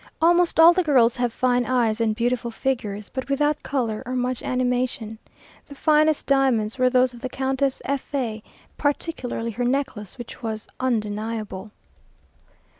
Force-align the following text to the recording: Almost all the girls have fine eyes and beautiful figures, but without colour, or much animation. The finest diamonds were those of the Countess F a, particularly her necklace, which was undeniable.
Almost 0.19 0.59
all 0.59 0.73
the 0.73 0.81
girls 0.81 1.15
have 1.17 1.31
fine 1.31 1.63
eyes 1.63 2.01
and 2.01 2.15
beautiful 2.15 2.49
figures, 2.49 3.07
but 3.07 3.29
without 3.29 3.61
colour, 3.61 4.01
or 4.03 4.15
much 4.15 4.41
animation. 4.41 5.19
The 5.67 5.75
finest 5.75 6.25
diamonds 6.25 6.79
were 6.79 6.89
those 6.89 7.13
of 7.13 7.21
the 7.21 7.29
Countess 7.29 7.83
F 7.85 8.11
a, 8.15 8.41
particularly 8.79 9.51
her 9.51 9.63
necklace, 9.63 10.17
which 10.17 10.41
was 10.41 10.67
undeniable. 10.79 11.69